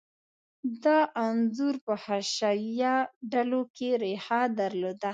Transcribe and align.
دا 0.83 0.99
انځور 1.25 1.75
په 1.85 1.93
حشویه 2.03 2.95
ډلو 3.31 3.61
کې 3.75 3.89
ریښه 4.01 4.41
درلوده. 4.59 5.09